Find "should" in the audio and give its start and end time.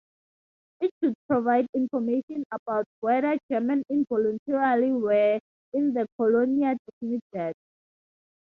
0.99-1.13